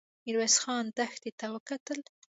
[0.23, 1.99] ميرويس خان دښتې ته وکتل.